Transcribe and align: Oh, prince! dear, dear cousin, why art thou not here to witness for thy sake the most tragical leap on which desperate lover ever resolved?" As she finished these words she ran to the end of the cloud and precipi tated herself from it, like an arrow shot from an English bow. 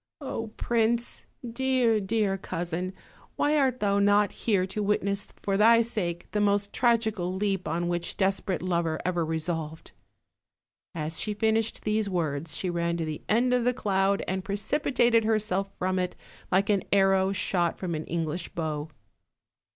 Oh, 0.19 0.47
prince! 0.57 1.27
dear, 1.47 1.99
dear 1.99 2.35
cousin, 2.35 2.91
why 3.35 3.55
art 3.55 3.79
thou 3.79 3.99
not 3.99 4.31
here 4.31 4.65
to 4.65 4.81
witness 4.81 5.27
for 5.43 5.57
thy 5.57 5.83
sake 5.83 6.25
the 6.31 6.41
most 6.41 6.73
tragical 6.73 7.31
leap 7.35 7.67
on 7.67 7.87
which 7.87 8.17
desperate 8.17 8.63
lover 8.63 8.99
ever 9.05 9.23
resolved?" 9.23 9.91
As 10.95 11.19
she 11.19 11.35
finished 11.35 11.83
these 11.83 12.09
words 12.09 12.57
she 12.57 12.67
ran 12.67 12.97
to 12.97 13.05
the 13.05 13.21
end 13.29 13.53
of 13.53 13.63
the 13.63 13.75
cloud 13.75 14.23
and 14.27 14.43
precipi 14.43 14.91
tated 14.91 15.23
herself 15.23 15.69
from 15.77 15.99
it, 15.99 16.15
like 16.51 16.71
an 16.71 16.81
arrow 16.91 17.31
shot 17.31 17.77
from 17.77 17.93
an 17.93 18.05
English 18.05 18.49
bow. 18.55 18.89